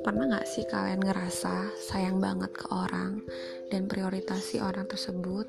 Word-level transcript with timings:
Pernah 0.00 0.24
gak 0.32 0.48
sih 0.48 0.64
kalian 0.64 1.04
ngerasa 1.04 1.76
sayang 1.76 2.24
banget 2.24 2.56
ke 2.56 2.72
orang 2.72 3.20
dan 3.68 3.84
prioritasi 3.84 4.64
orang 4.64 4.88
tersebut? 4.88 5.44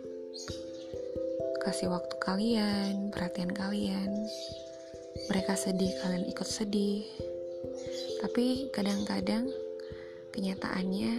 Kasih 1.63 1.87
waktu 1.87 2.15
kalian, 2.19 3.15
perhatian 3.15 3.55
kalian. 3.55 4.11
Mereka 5.31 5.55
sedih, 5.55 5.96
kalian 6.03 6.28
ikut 6.28 6.49
sedih. 6.52 7.08
Tapi 8.20 8.67
kadang-kadang 8.76 9.47
kenyataannya 10.36 11.13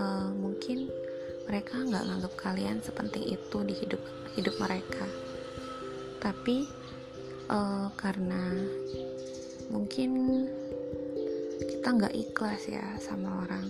uh, 0.00 0.32
mungkin 0.32 0.88
mereka 1.44 1.76
nggak 1.76 2.04
nganggap 2.08 2.34
kalian 2.40 2.80
sepenting 2.80 3.28
itu 3.28 3.58
di 3.60 3.76
hidup 3.76 4.00
hidup 4.40 4.56
mereka. 4.56 5.04
Tapi 6.24 6.64
uh, 7.48 7.88
karena 7.98 8.52
mungkin 9.72 10.44
kita 11.60 11.88
nggak 11.88 12.14
ikhlas 12.14 12.68
ya 12.68 12.84
sama 13.00 13.44
orang 13.44 13.68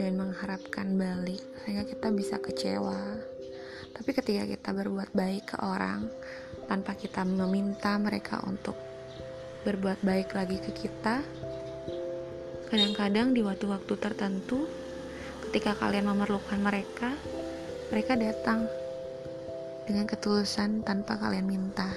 dan 0.00 0.16
mengharapkan 0.16 0.96
balik 0.96 1.42
sehingga 1.62 1.84
kita 1.84 2.08
bisa 2.12 2.36
kecewa. 2.40 2.98
Tapi 3.92 4.10
ketika 4.16 4.48
kita 4.48 4.70
berbuat 4.72 5.12
baik 5.12 5.52
ke 5.52 5.56
orang 5.60 6.08
tanpa 6.64 6.96
kita 6.96 7.24
meminta 7.28 8.00
mereka 8.00 8.40
untuk 8.48 8.76
berbuat 9.62 10.02
baik 10.02 10.34
lagi 10.34 10.58
ke 10.58 10.72
kita 10.74 11.22
kadang-kadang 12.72 13.36
di 13.36 13.44
waktu-waktu 13.44 13.94
tertentu 14.00 14.64
ketika 15.46 15.76
kalian 15.76 16.08
memerlukan 16.08 16.56
mereka 16.56 17.12
mereka 17.92 18.16
datang 18.16 18.64
dengan 19.84 20.08
ketulusan 20.08 20.80
tanpa 20.80 21.20
kalian 21.20 21.46
minta 21.46 21.92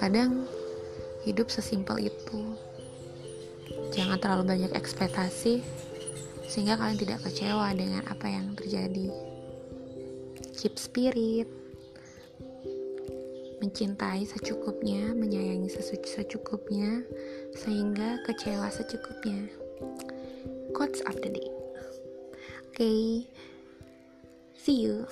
kadang 0.00 0.48
hidup 1.28 1.52
sesimpel 1.52 2.08
itu 2.08 2.40
Jangan 3.90 4.22
terlalu 4.22 4.44
banyak 4.54 4.72
ekspektasi 4.78 5.66
sehingga 6.46 6.78
kalian 6.78 6.98
tidak 6.98 7.22
kecewa 7.26 7.74
dengan 7.74 8.02
apa 8.06 8.26
yang 8.26 8.54
terjadi. 8.54 9.10
Keep 10.54 10.78
spirit. 10.78 11.48
Mencintai 13.60 14.24
secukupnya, 14.24 15.12
menyayangi 15.12 15.68
secukupnya, 16.00 17.04
sehingga 17.52 18.24
kecewa 18.24 18.72
secukupnya. 18.72 19.52
Quotes 20.72 21.04
of 21.04 21.18
the 21.20 21.28
day. 21.28 21.50
Oke. 22.72 22.78
Okay. 22.78 23.04
See 24.56 24.80
you. 24.86 25.04